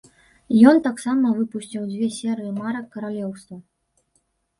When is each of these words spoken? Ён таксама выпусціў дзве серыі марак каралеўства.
Ён 0.69 0.77
таксама 0.85 1.33
выпусціў 1.39 1.83
дзве 1.91 2.07
серыі 2.15 2.53
марак 2.61 2.87
каралеўства. 2.95 3.59